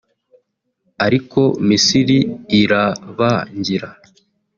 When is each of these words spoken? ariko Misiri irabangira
ariko 1.05 1.41
Misiri 1.67 2.17
irabangira 2.59 3.89